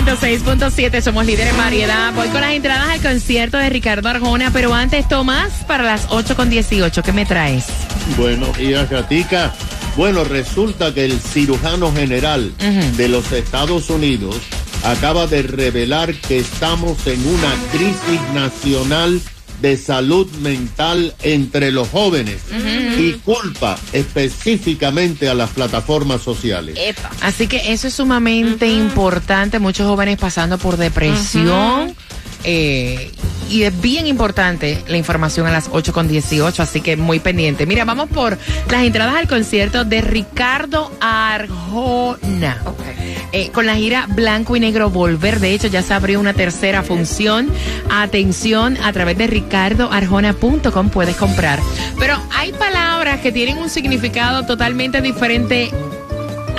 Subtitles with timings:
[0.00, 2.12] 106.7 somos líderes en variedad.
[2.14, 7.02] Voy con las entradas al concierto de Ricardo Arjona, pero antes Tomás para las 8.18.
[7.02, 7.66] ¿Qué me traes?
[8.16, 9.52] Bueno, y a Gatica,
[9.96, 12.50] bueno, resulta que el cirujano general
[12.96, 14.36] de los Estados Unidos
[14.84, 19.20] acaba de revelar que estamos en una crisis nacional
[19.60, 22.40] de salud mental entre los jóvenes
[22.98, 26.78] y culpa específicamente a las plataformas sociales.
[27.20, 29.58] Así que eso es sumamente importante.
[29.58, 31.94] Muchos jóvenes pasando por depresión.
[32.44, 33.10] Eh,
[33.50, 37.66] y es bien importante la información a las 8 con 18, así que muy pendiente.
[37.66, 38.38] Mira, vamos por
[38.70, 42.58] las entradas al concierto de Ricardo Arjona.
[43.32, 45.40] Eh, con la gira Blanco y Negro Volver.
[45.40, 47.50] De hecho, ya se abrió una tercera función.
[47.88, 51.60] Atención, a través de ricardoarjona.com puedes comprar.
[51.98, 55.70] Pero hay palabras que tienen un significado totalmente diferente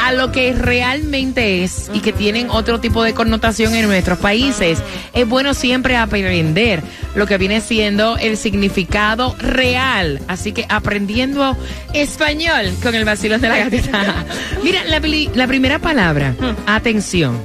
[0.02, 4.82] a lo que realmente es y que tienen otro tipo de connotación en nuestros países.
[5.14, 6.82] Es bueno siempre aprender
[7.16, 10.20] lo que viene siendo el significado real.
[10.28, 11.56] Así que aprendiendo
[11.94, 14.26] español con el vacilón de la gatita.
[14.64, 15.02] Mira, la,
[15.36, 17.40] la primera palabra, atención.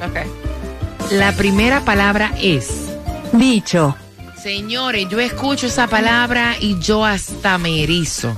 [1.11, 2.87] La primera palabra es...
[3.33, 3.97] Dicho.
[4.43, 8.37] Señores, yo escucho esa palabra y yo hasta me erizo.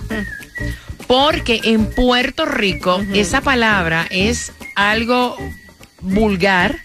[1.08, 5.36] Porque en Puerto Rico esa palabra es algo
[6.00, 6.76] vulgar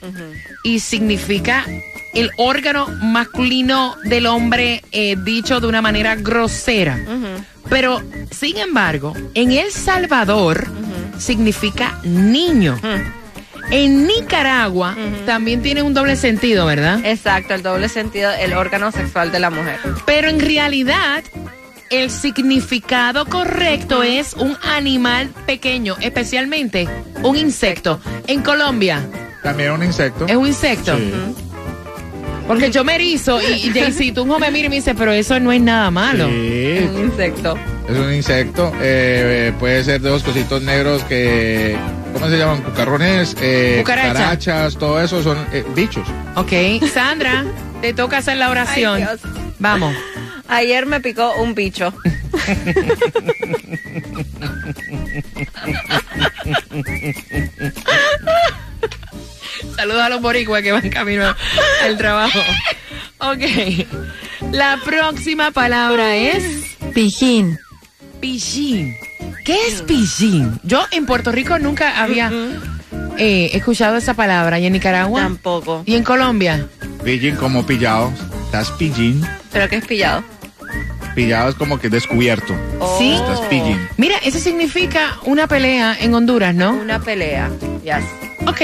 [0.64, 1.66] y significa
[2.14, 7.00] el órgano masculino del hombre eh, dicho de una manera grosera.
[7.70, 8.02] Pero,
[8.32, 10.68] sin embargo, en El Salvador
[11.18, 12.80] significa niño.
[13.72, 14.96] En Nicaragua
[15.26, 17.00] también tiene un doble sentido, ¿verdad?
[17.04, 19.80] Exacto, el doble sentido, el órgano sexual de la mujer.
[20.06, 21.24] Pero en realidad,
[21.94, 26.88] el significado correcto es un animal pequeño, especialmente
[27.24, 28.00] un insecto.
[28.28, 29.02] En Colombia,
[29.44, 30.26] También un insecto.
[30.28, 30.98] es un insecto.
[32.48, 35.40] Porque yo me erizo y, y Jaycee, tú me mira y me dice, pero eso
[35.40, 36.28] no es nada malo.
[36.28, 37.58] Sí, Un insecto.
[37.88, 38.72] es un insecto.
[38.82, 41.78] eh, puede ser de los cositos negros que.
[42.14, 42.62] ¿Cómo se llaman?
[42.62, 44.10] Cucarrones, eh, Cucaracha.
[44.12, 46.06] cucarachas, todo eso son eh, bichos.
[46.36, 46.52] Ok,
[46.94, 47.46] Sandra,
[47.82, 48.96] te toca hacer la oración.
[48.96, 49.20] Ay, Dios.
[49.60, 49.96] Vamos.
[50.54, 51.92] Ayer me picó un bicho.
[59.76, 61.36] Saludos a los boricuas que van camino
[61.84, 62.40] al trabajo.
[63.18, 63.42] Ok.
[64.52, 67.58] La próxima palabra es Pijín.
[68.20, 68.96] pillín.
[69.46, 70.60] ¿Qué es pillín?
[70.62, 72.32] Yo en Puerto Rico nunca había
[73.18, 74.60] eh, escuchado esa palabra.
[74.60, 75.22] ¿Y en Nicaragua?
[75.22, 75.82] Tampoco.
[75.88, 76.68] ¿Y en Colombia?
[77.04, 78.14] Pillín como pillado.
[78.46, 79.26] Estás pillín.
[79.52, 80.24] ¿Pero qué es pillado?
[81.16, 82.54] Pillado es como que descubierto.
[82.98, 83.14] Sí.
[83.14, 83.88] Estás pillín.
[83.98, 86.72] Mira, eso significa una pelea en Honduras, ¿no?
[86.74, 87.50] Una pelea.
[87.84, 88.04] Yes.
[88.48, 88.62] Ok.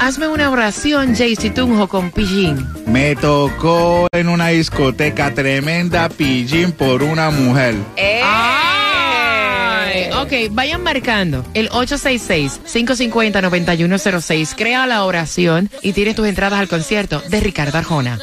[0.00, 2.66] Hazme una oración, Jaycee Tunjo, con pillín.
[2.86, 7.74] Me tocó en una discoteca tremenda pillín por una mujer.
[7.96, 8.20] ¡Eh!
[8.22, 14.54] Ay, ok, vayan marcando el 866-550-9106.
[14.56, 18.18] Crea la oración y tienes tus entradas al concierto de Ricardo Arjona.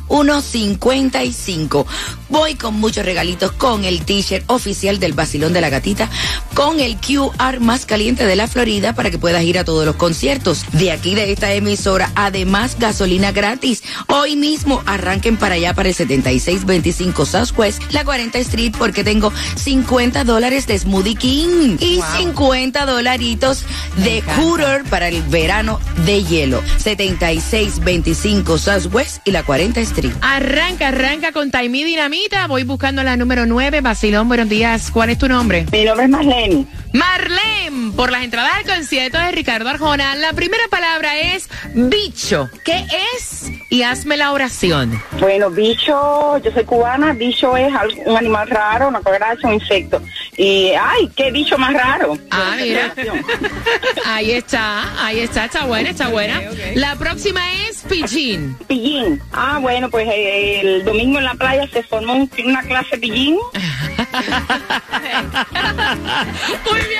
[0.09, 1.85] 33155.
[2.29, 6.09] Voy con muchos regalitos, con el t-shirt oficial del Basilón de la Gatita,
[6.53, 9.96] con el QR más caliente de la Florida para que puedas ir a todos los
[9.96, 12.11] conciertos de aquí de esta emisora.
[12.16, 13.84] Además, gasolina gratis.
[14.08, 20.23] Hoy mismo arranquen para allá para el 7625 Southwest, la 40 Street, porque tengo 50
[20.23, 23.64] dólares de Smoothie King y 50 dolaritos
[23.97, 26.62] de Cooler para el verano de hielo.
[26.78, 29.98] 7625 Southwest y la 40 Street.
[30.22, 32.47] Arranca, arranca con Taimí Dinamita.
[32.47, 33.81] Voy buscando la número 9.
[33.81, 34.91] Basilón, buenos días.
[34.91, 35.66] ¿Cuál es tu nombre?
[35.72, 36.66] Mi nombre es Marlene.
[36.93, 42.49] Marlene, por las entradas al concierto de Ricardo Arjona, la primera palabra es bicho.
[42.66, 42.85] ¿Qué
[43.16, 43.51] es?
[43.69, 44.99] Y hazme la oración.
[45.19, 47.72] Bueno, bicho, yo soy cubana, bicho es
[48.05, 50.02] un animal raro, una cucaracha, un insecto.
[50.41, 52.18] Y, ay, qué bicho más raro.
[52.32, 52.94] Ah, mira.
[54.06, 56.41] Ahí está, ahí está, está buena, está buena.
[56.76, 58.56] La próxima es pillín.
[58.68, 59.22] Pillín.
[59.34, 63.36] Ah, bueno, pues eh, el domingo en la playa se formó un- una clase pillín.
[66.66, 67.00] Muy bien.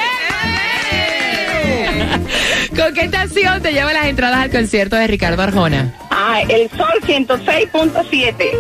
[2.76, 5.94] ¿Con qué estación te lleva las entradas al concierto de Ricardo Arjona?
[6.12, 8.52] Ah, el sol 106.7.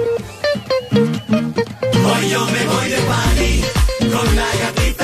[0.92, 3.62] Hoy yo me voy de party
[4.12, 4.46] con la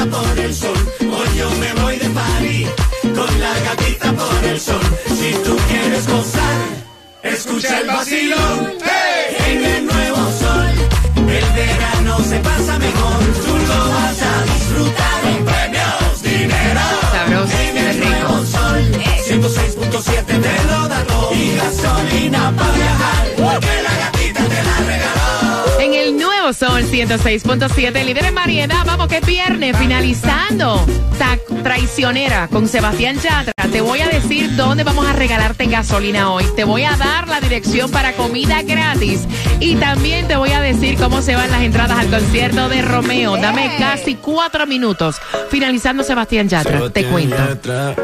[0.06, 0.78] gatita por el sol.
[1.02, 2.66] Hoy yo me voy de party
[3.16, 4.82] con la gatita por el sol.
[5.08, 6.62] Si tú quieres gozar,
[7.24, 8.74] escucha el vacilón.
[9.48, 10.70] En el nuevo sol,
[11.18, 13.20] el verano se pasa mejor.
[13.46, 16.82] Tú lo vas a disfrutar con premios, dinero.
[17.12, 18.08] Sabroso, En el rico.
[18.08, 18.92] nuevo sol,
[19.28, 21.34] 106.7 te lo da todo.
[21.34, 24.12] Y gasolina para viajar, porque la
[26.46, 28.86] nuevo Sol 106.7, líder en variedad.
[28.86, 30.86] Vamos, que es viernes, finalizando.
[31.18, 33.54] Ta traicionera con Sebastián Yatra.
[33.72, 36.46] Te voy a decir dónde vamos a regalarte gasolina hoy.
[36.56, 39.22] Te voy a dar la dirección para comida gratis.
[39.60, 43.38] Y también te voy a decir cómo se van las entradas al concierto de Romeo.
[43.38, 45.16] Dame casi cuatro minutos.
[45.50, 46.92] Finalizando Sebastián Yatra.
[46.92, 47.38] Te cuento.
[47.38, 47.96] Ay,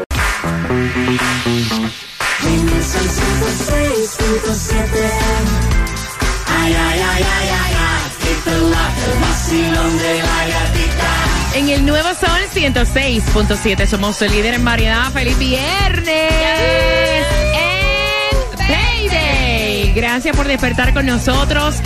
[11.54, 15.12] En el nuevo Sol 106.7 somos el líder en variedad.
[15.12, 16.32] ¡Feliz viernes!
[17.54, 19.92] En Payday.
[19.94, 21.76] Gracias por despertar con nosotros.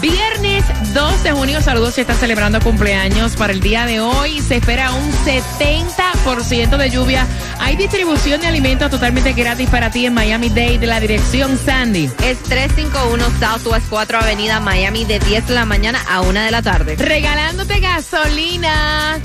[0.00, 0.64] Viernes
[0.94, 4.40] 2 de junio, saludos si estás celebrando cumpleaños para el día de hoy.
[4.40, 7.26] Se espera un 70% de lluvia.
[7.58, 12.10] Hay distribución de alimentos totalmente gratis para ti en Miami Dade de la dirección Sandy.
[12.22, 16.62] Es 351 Southwest 4 Avenida Miami de 10 de la mañana a 1 de la
[16.62, 16.96] tarde.
[16.96, 19.18] Regalándote gasolina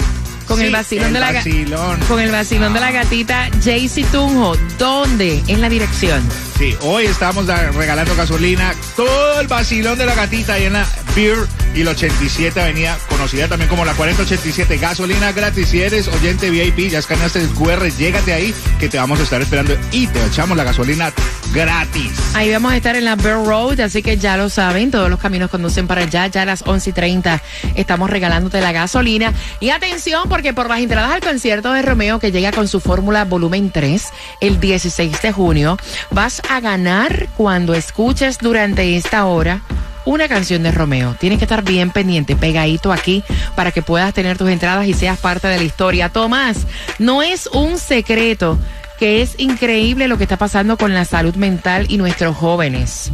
[0.47, 1.99] con Sí, el vacilón el de la vacilón.
[2.07, 4.55] con el vacilón de la gatita Jaycee Tunjo.
[4.77, 5.41] ¿Dónde?
[5.47, 6.21] En la dirección.
[6.61, 10.85] Sí, hoy estamos regalando gasolina, todo el vacilón de la gatita ahí en la
[11.15, 14.77] Beer y la 87 Avenida, conocida también como la 4087.
[14.77, 15.69] Gasolina gratis.
[15.69, 19.41] Si eres oyente VIP, ya escaneaste el QR, llégate ahí que te vamos a estar
[19.41, 21.11] esperando y te echamos la gasolina
[21.53, 22.11] gratis.
[22.33, 25.19] Ahí vamos a estar en la Bear Road, así que ya lo saben, todos los
[25.19, 26.27] caminos conducen para allá.
[26.27, 27.41] Ya a las 11 y 30
[27.75, 29.33] estamos regalándote la gasolina.
[29.59, 33.25] Y atención, porque por las entradas al concierto de Romeo, que llega con su fórmula
[33.25, 34.03] volumen 3
[34.41, 35.77] el 16 de junio,
[36.09, 39.61] vas ganar cuando escuches durante esta hora
[40.05, 41.15] una canción de Romeo.
[41.19, 43.23] Tienes que estar bien pendiente, pegadito aquí,
[43.55, 46.09] para que puedas tener tus entradas y seas parte de la historia.
[46.09, 46.65] Tomás,
[46.99, 48.57] no es un secreto
[48.99, 53.11] que es increíble lo que está pasando con la salud mental y nuestros jóvenes.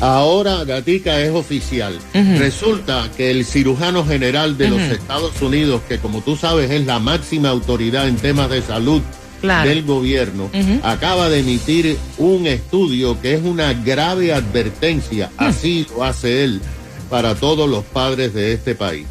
[0.00, 1.98] Ahora, Gatica, es oficial.
[2.12, 6.98] Resulta que el cirujano general de los Estados Unidos, que como tú sabes es la
[6.98, 9.00] máxima autoridad en temas de salud
[9.46, 9.68] Claro.
[9.68, 10.50] del gobierno,
[10.82, 16.60] acaba de emitir un estudio que es una grave advertencia, así lo hace él,
[17.08, 19.06] para todos los padres de este país.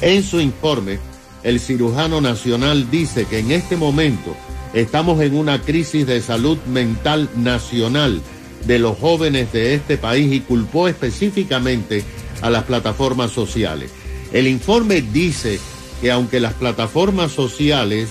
[0.00, 0.98] En su informe,
[1.44, 4.36] el cirujano nacional dice que en este momento
[4.74, 8.20] estamos en una crisis de salud mental nacional
[8.66, 12.02] de los jóvenes de este país y culpó específicamente
[12.42, 13.92] a las plataformas sociales.
[14.32, 15.60] El informe dice
[16.00, 18.08] que aunque las plataformas sociales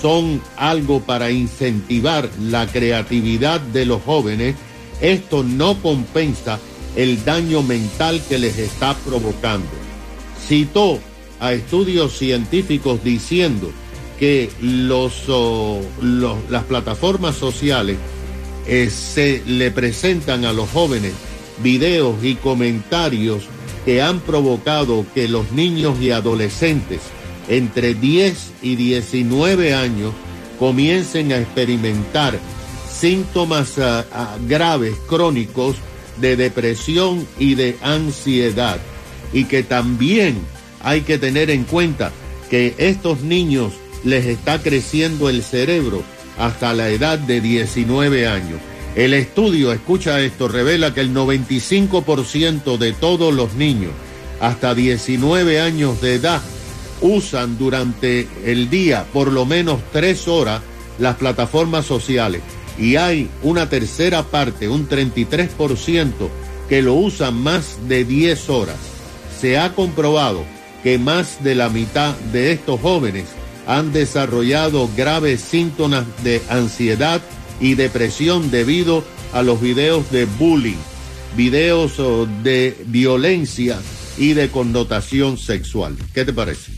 [0.00, 4.54] son algo para incentivar la creatividad de los jóvenes,
[5.00, 6.58] esto no compensa
[6.96, 9.68] el daño mental que les está provocando.
[10.46, 10.98] Citó
[11.40, 13.70] a estudios científicos diciendo
[14.18, 15.24] que los,
[16.50, 17.96] las plataformas sociales
[18.66, 21.12] eh, se le presentan a los jóvenes
[21.62, 23.44] videos y comentarios
[23.84, 27.00] que han provocado que los niños y adolescentes
[27.48, 30.12] entre 10 y 19 años
[30.58, 32.38] comiencen a experimentar
[32.90, 35.76] síntomas ah, ah, graves, crónicos
[36.20, 38.78] de depresión y de ansiedad.
[39.32, 40.38] Y que también
[40.82, 42.12] hay que tener en cuenta
[42.50, 43.72] que estos niños
[44.04, 46.02] les está creciendo el cerebro
[46.38, 48.60] hasta la edad de 19 años.
[48.94, 53.92] El estudio, escucha esto, revela que el 95% de todos los niños
[54.40, 56.40] hasta 19 años de edad
[57.00, 60.62] usan durante el día por lo menos tres horas
[60.98, 62.42] las plataformas sociales
[62.78, 66.12] y hay una tercera parte, un 33%
[66.68, 68.76] que lo usan más de 10 horas.
[69.40, 70.44] Se ha comprobado
[70.82, 73.24] que más de la mitad de estos jóvenes
[73.66, 77.20] han desarrollado graves síntomas de ansiedad
[77.60, 80.78] y depresión debido a los videos de bullying,
[81.36, 83.78] videos oh, de violencia
[84.16, 85.96] y de connotación sexual.
[86.14, 86.72] ¿Qué te parece?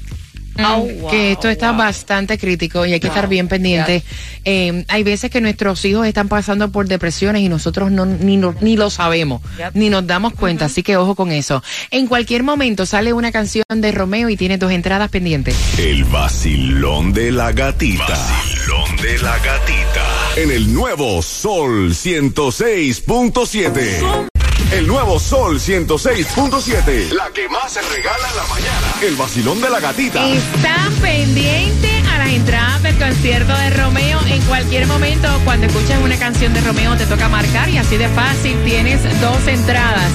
[0.64, 1.78] Oh, wow, que esto está wow.
[1.78, 4.02] bastante crítico y hay que estar bien pendiente.
[4.44, 8.54] Eh, hay veces que nuestros hijos están pasando por depresiones y nosotros no, ni, no-
[8.60, 9.70] ni lo sabemos, Yep.
[9.74, 11.62] ni nos damos cuenta, así que ojo con eso.
[11.90, 15.56] En cualquier momento sale una canción de Romeo y tiene dos entradas pendientes.
[15.78, 18.06] El vacilón de la gatita.
[18.08, 20.06] Vacilón de la gatita.
[20.36, 24.29] En el nuevo Sol 106.7.
[24.72, 27.10] El nuevo Sol 106.7.
[27.12, 28.86] La que más se regala en la mañana.
[29.02, 30.24] El vacilón de la gatita.
[30.28, 34.20] Están pendientes a las entradas del concierto de Romeo.
[34.28, 38.08] En cualquier momento, cuando escuchas una canción de Romeo, te toca marcar y así de
[38.10, 40.08] fácil tienes dos entradas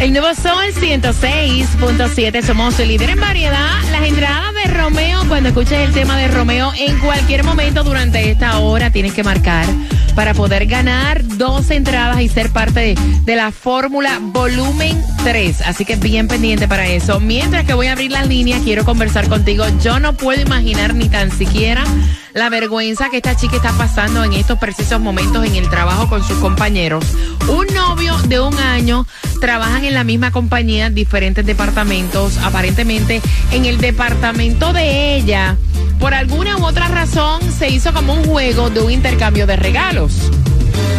[0.00, 3.82] El nuevo Sol 106.7, somos el líder en variedad.
[3.90, 8.58] Las entradas de Romeo, cuando escuches el tema de Romeo, en cualquier momento durante esta
[8.58, 9.66] hora tienes que marcar
[10.14, 12.94] para poder ganar dos entradas y ser parte
[13.24, 15.62] de, la fórmula volumen 3.
[15.62, 17.20] Así que bien pendiente para eso.
[17.20, 19.64] Mientras que voy a abrir las líneas, quiero conversar contigo.
[19.82, 21.84] Yo no puedo imaginar ni tan siquiera
[22.32, 26.22] la vergüenza que esta chica está pasando en estos precisos momentos en el trabajo con
[26.24, 27.04] sus compañeros.
[27.48, 29.06] Un novio de un año
[29.40, 32.38] trabajan en la misma compañía, diferentes departamentos.
[32.38, 33.20] Aparentemente,
[33.52, 35.56] en el departamento de ella,
[35.98, 40.30] por alguna u otra razón, se hizo como un juego de un intercambio de regalos.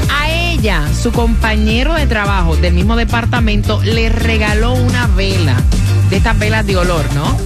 [0.10, 5.56] A ella, su compañero de trabajo del mismo departamento, le regaló una vela,
[6.10, 7.38] de estas velas de olor, ¿no?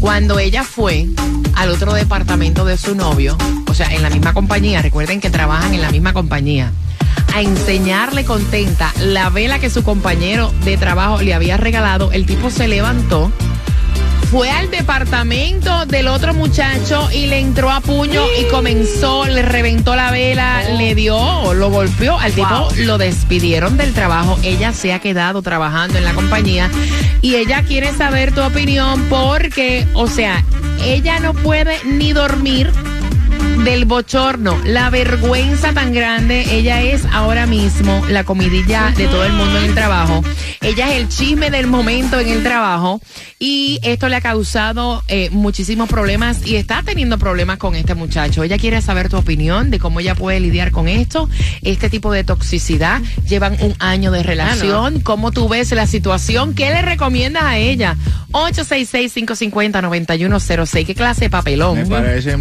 [0.00, 1.06] Cuando ella fue
[1.54, 3.36] al otro departamento de su novio,
[3.68, 6.72] o sea, en la misma compañía, recuerden que trabajan en la misma compañía,
[7.34, 12.50] a enseñarle contenta la vela que su compañero de trabajo le había regalado, el tipo
[12.50, 13.32] se levantó,
[14.30, 19.96] fue al departamento del otro muchacho y le entró a puño y comenzó, le reventó
[19.96, 22.18] la vela, le dio, lo golpeó.
[22.18, 22.68] Al tipo Wow.
[22.84, 24.38] lo despidieron del trabajo.
[24.42, 26.70] Ella se ha quedado trabajando en la compañía
[27.22, 30.44] y ella quiere saber tu opinión porque, o sea,
[30.84, 32.70] ella no puede ni dormir
[33.62, 36.44] del bochorno, la vergüenza tan grande.
[36.50, 40.22] Ella es ahora mismo la comidilla de todo el mundo en el trabajo.
[40.60, 43.00] Ella es el chisme del momento en el trabajo
[43.38, 48.42] y esto le ha causado eh, muchísimos problemas y está teniendo problemas con este muchacho.
[48.42, 51.28] Ella quiere saber tu opinión de cómo ella puede lidiar con esto,
[51.62, 53.02] este tipo de toxicidad.
[53.28, 55.00] Llevan un año de relación.
[55.00, 56.54] ¿Cómo tú ves la situación?
[56.54, 57.96] ¿Qué le recomiendas a ella?
[58.32, 60.86] 866-550-9106.
[60.86, 61.78] ¿Qué clase de papelón?
[61.78, 62.38] Me parece.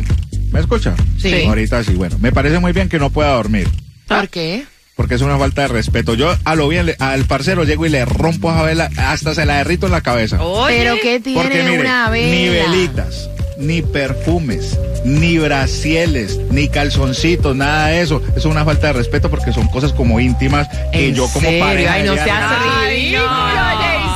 [0.54, 0.96] ¿Me escucha?
[1.20, 1.44] Sí.
[1.46, 2.18] Ahorita sí, bueno.
[2.20, 3.68] Me parece muy bien que no pueda dormir.
[4.08, 4.64] ¿Por qué?
[4.96, 6.14] Porque es una falta de respeto.
[6.14, 9.46] Yo a lo bien, le- al parcero llego y le rompo esa vela, hasta se
[9.48, 10.42] la derrito en la cabeza.
[10.44, 10.78] Oye.
[10.78, 12.28] ¿Pero qué tiene Porque mire, una vela?
[12.36, 18.22] ni velitas, ni perfumes, ni brasieles, ni calzoncitos, nada de eso.
[18.38, 21.66] Es una falta de respeto porque son cosas como íntimas que ¿En yo como serio?
[21.66, 22.90] pareja Ay, no debería seas regalar.
[22.90, 23.30] ridículo,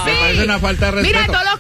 [0.06, 1.20] Me parece una falta de respeto.
[1.20, 1.60] Mira, todos los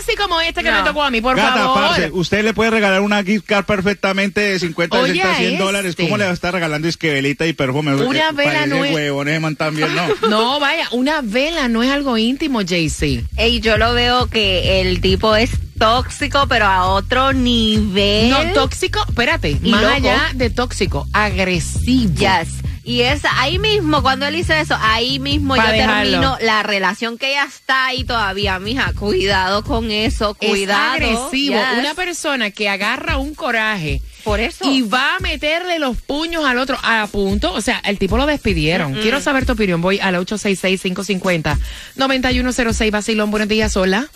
[0.00, 0.78] así como este que No.
[0.78, 1.74] me tocó a mí, por Gata, favor.
[1.80, 5.62] parce, usted le puede regalar una gift card perfectamente de 50, Oye, 60, 100 este.
[5.64, 5.96] dólares.
[5.96, 7.94] ¿Cómo le va a estar regalando esquebelita y perfume?
[7.94, 10.02] Una vela Parece no es- huevón, ese man también, ¿no?
[10.28, 13.24] No, vaya, una vela no es algo íntimo, JC.
[13.36, 18.30] Ey, yo lo veo que el tipo es tóxico, pero a otro nivel.
[18.30, 19.94] No, tóxico, espérate, Y más loco.
[19.94, 22.12] allá de tóxico, agresivo.
[22.14, 22.48] Yes.
[22.88, 26.10] Y es ahí mismo, cuando él hizo eso, ahí mismo Pa' yo dejarlo.
[26.10, 28.94] termino la relación que ella está ahí todavía, mija.
[28.94, 30.96] Cuidado con eso, cuidado.
[30.96, 31.58] Es agresivo.
[31.58, 31.78] Yes.
[31.80, 34.64] Una persona que agarra un coraje Por eso.
[34.64, 37.52] y va a meterle los puños al otro a punto.
[37.52, 38.94] O sea, el tipo lo despidieron.
[38.94, 39.82] Quiero saber tu opinión.
[39.82, 42.90] Voy al 866-550-9106.
[42.90, 44.08] Basilón, buenos días, hola.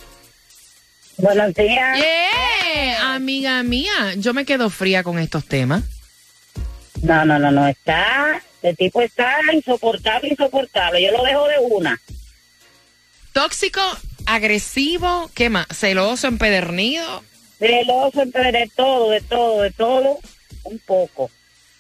[1.18, 1.98] Buenos días.
[1.98, 5.82] Yeah, amiga mía, yo me quedo fría con estos temas.
[7.02, 11.02] No, no, no, no, está, el tipo está insoportable, insoportable.
[11.02, 12.00] Yo lo dejo de una.
[13.33, 13.81] Tóxico,
[14.26, 15.66] agresivo, ¿qué más?
[15.73, 17.23] Celoso, empedernido.
[17.59, 20.19] celoso entre de todo, de todo, de todo,
[20.64, 21.31] un poco.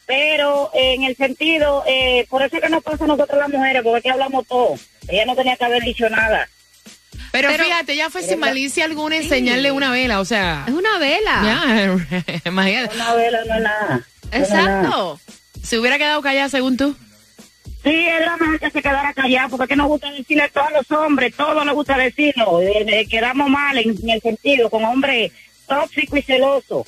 [0.06, 3.48] Pero eh, en el sentido, eh, por eso es que nos pasa a nosotros las
[3.48, 4.74] mujeres, porque aquí hablamos todo.
[5.08, 6.48] Ella no tenía que haber dicho nada.
[7.30, 10.64] Pero, Pero- fíjate, ya fue sin malicia alguna enseñarle una vela, o sea.
[10.66, 11.42] Es una vela.
[11.44, 12.94] Ya, imagínate.
[12.96, 14.06] Una vela no es nada.
[14.32, 14.80] No es nada.
[14.80, 15.20] Exacto.
[15.62, 16.96] Se hubiera quedado callada según tú.
[17.82, 20.70] Sí, era mejor que se quedara callado, porque es que nos gusta decirle a todos
[20.72, 22.60] los hombres, todo nos gusta decirlo.
[22.60, 25.32] eh, eh, quedamos mal en, en el sentido, con hombres
[25.66, 26.86] tóxicos y celosos.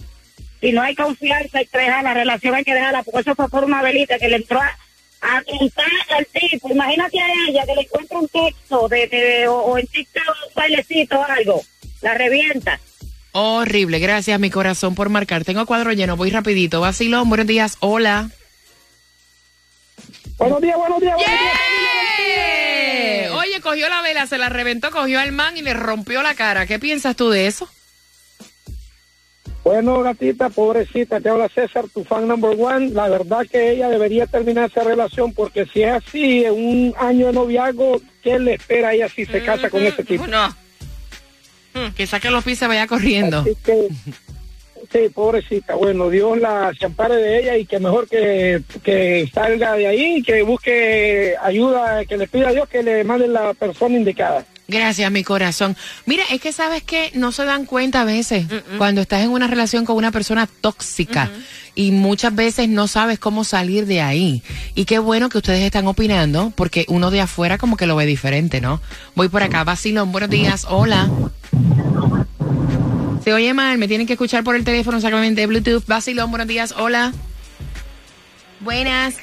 [0.60, 3.48] Si no hay confianza, hay que dejar la relación, hay que dejarla, porque eso fue
[3.48, 4.70] por una velita que le entró a,
[5.20, 6.70] a contar al tipo.
[6.70, 10.54] Imagínate a ella que le encuentra un texto de, de- o, o en TikTok un
[10.54, 11.62] bailecito o algo,
[12.02, 12.78] la revienta.
[13.32, 15.44] Horrible, gracias mi corazón por marcar.
[15.44, 16.80] Tengo cuadro lleno, voy rapidito.
[16.80, 18.30] Vacilón, buenos días, hola.
[20.38, 21.40] Buenos días, buenos días, buenos
[22.28, 26.34] Eh, Oye, cogió la vela, se la reventó, cogió al man y le rompió la
[26.34, 26.66] cara.
[26.66, 27.68] ¿Qué piensas tú de eso?
[29.62, 32.90] Bueno, gatita, pobrecita, te habla César, tu fan number one.
[32.90, 37.28] La verdad que ella debería terminar esa relación porque si es así, en un año
[37.28, 40.26] de noviazgo, ¿qué le espera a ella si se casa con ese tipo?
[40.26, 40.54] No.
[41.96, 43.38] Que saque los pies y se vaya corriendo.
[43.40, 43.88] Así que,
[44.92, 45.74] sí, pobrecita.
[45.74, 50.22] Bueno, Dios la se ampare de ella y que mejor que, que salga de ahí,
[50.22, 54.44] que busque ayuda, que le pida a Dios que le mande la persona indicada.
[54.66, 55.76] Gracias, mi corazón.
[56.06, 58.46] Mira, es que sabes que no se dan cuenta a veces
[58.78, 61.30] cuando estás en una relación con una persona tóxica
[61.74, 64.42] y muchas veces no sabes cómo salir de ahí.
[64.74, 68.06] Y qué bueno que ustedes están opinando porque uno de afuera como que lo ve
[68.06, 68.80] diferente, ¿no?
[69.14, 71.10] Voy por acá, Basilón, buenos días, hola.
[73.24, 75.86] Se oye mal, me tienen que escuchar por el teléfono, sácame de Bluetooth.
[75.86, 77.14] Basilón, buenos días, hola.
[78.60, 79.16] Buenas.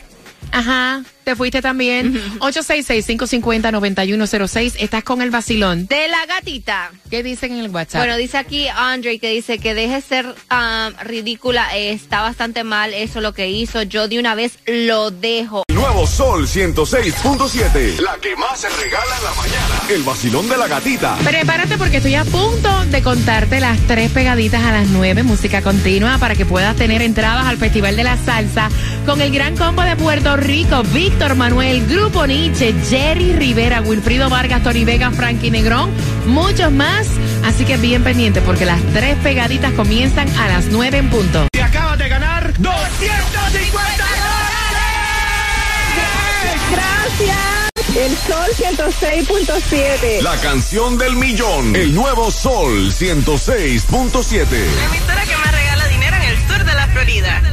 [0.51, 2.20] Ajá, te fuiste también.
[2.39, 4.75] 866-550-9106.
[4.79, 5.86] Estás con el vacilón.
[5.88, 6.89] De la gatita.
[7.10, 8.01] ¿Qué dicen en el WhatsApp?
[8.01, 12.63] Bueno, dice aquí Andre que dice que deje de ser um, ridícula, eh, está bastante
[12.63, 13.81] mal eso lo que hizo.
[13.84, 15.63] Yo de una vez lo dejo.
[15.74, 18.00] Nuevo Sol 106.7.
[18.00, 19.81] La que más se regala en la mañana.
[19.89, 21.17] El vacilón de la gatita.
[21.24, 26.18] Prepárate porque estoy a punto de contarte las tres pegaditas a las nueve, música continua,
[26.18, 28.70] para que puedas tener entradas al Festival de la Salsa
[29.05, 34.64] con el gran combo de Puerto Rico, Víctor Manuel, Grupo Nietzsche, Jerry Rivera, Wilfrido Vargas,
[34.64, 35.92] Tony Vega, Frankie Negrón,
[36.27, 37.07] muchos más.
[37.46, 41.48] Así que bien pendiente porque las tres pegaditas comienzan a las nueve en punto.
[41.53, 44.05] Y acabas de ganar 250
[47.96, 50.22] El Sol 106.7.
[50.22, 51.75] La canción del millón.
[51.75, 54.46] El nuevo Sol 106.7.
[54.85, 57.51] emisora que más regala dinero en el sur de la Florida.